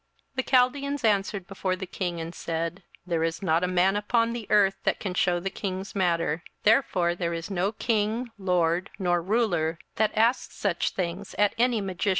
27:002:010 0.33 0.35
The 0.37 0.43
Chaldeans 0.49 1.03
answered 1.03 1.47
before 1.47 1.75
the 1.75 1.85
king, 1.85 2.19
and 2.19 2.33
said, 2.33 2.81
There 3.05 3.23
is 3.23 3.43
not 3.43 3.63
a 3.63 3.67
man 3.67 3.95
upon 3.95 4.33
the 4.33 4.47
earth 4.49 4.77
that 4.83 4.99
can 4.99 5.13
shew 5.13 5.39
the 5.39 5.51
king's 5.51 5.93
matter: 5.93 6.41
therefore 6.63 7.13
there 7.13 7.35
is 7.35 7.51
no 7.51 7.71
king, 7.71 8.31
lord, 8.39 8.89
nor 8.97 9.21
ruler, 9.21 9.77
that 9.97 10.17
asked 10.17 10.57
such 10.57 10.89
things 10.89 11.35
at 11.35 11.53
any 11.59 11.81
magician, 11.81 11.81
or 11.81 11.81
astrologer, 11.85 11.89
or 11.91 11.93
Chaldean. 11.93 12.09